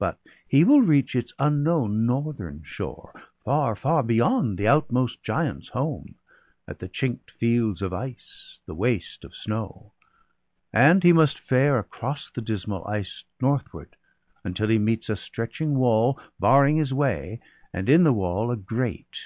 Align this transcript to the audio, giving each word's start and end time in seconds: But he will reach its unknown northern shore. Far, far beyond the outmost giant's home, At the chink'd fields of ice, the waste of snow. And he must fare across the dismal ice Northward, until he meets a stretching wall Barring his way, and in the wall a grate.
But 0.00 0.18
he 0.48 0.64
will 0.64 0.80
reach 0.80 1.14
its 1.14 1.32
unknown 1.38 2.04
northern 2.04 2.64
shore. 2.64 3.12
Far, 3.44 3.76
far 3.76 4.02
beyond 4.02 4.58
the 4.58 4.66
outmost 4.66 5.22
giant's 5.22 5.68
home, 5.68 6.16
At 6.66 6.80
the 6.80 6.88
chink'd 6.88 7.30
fields 7.30 7.80
of 7.80 7.92
ice, 7.92 8.58
the 8.66 8.74
waste 8.74 9.24
of 9.24 9.36
snow. 9.36 9.92
And 10.72 11.04
he 11.04 11.12
must 11.12 11.38
fare 11.38 11.78
across 11.78 12.28
the 12.28 12.42
dismal 12.42 12.84
ice 12.88 13.22
Northward, 13.40 13.94
until 14.42 14.66
he 14.68 14.78
meets 14.80 15.08
a 15.08 15.14
stretching 15.14 15.76
wall 15.76 16.18
Barring 16.40 16.78
his 16.78 16.92
way, 16.92 17.38
and 17.72 17.88
in 17.88 18.02
the 18.02 18.12
wall 18.12 18.50
a 18.50 18.56
grate. 18.56 19.20